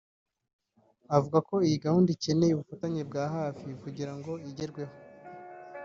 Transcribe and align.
avuga 1.17 1.37
ko 1.49 1.55
iyi 1.67 1.77
gahunda 1.85 2.09
ikeneye 2.15 2.51
ubufatanye 2.53 3.01
bwa 3.09 3.23
hafi 3.35 3.67
kugirango 3.83 4.31
igerwe 4.49 4.83
ho 4.89 4.95